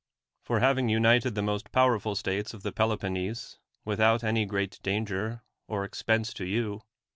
For 0.41 0.61
having 0.61 0.89
united 0.89 1.35
the 1.35 1.43
most 1.43 1.71
powerful 1.71 2.15
states 2.15 2.55
of 2.55 2.63
the 2.63 2.71
Peloponnese. 2.71 3.59
without 3.85 4.23
any 4.23 4.47
great 4.47 4.79
danger 4.81 5.43
or 5.67 5.83
expense 5.83 6.33
to 6.33 6.45
you. 6.47 6.81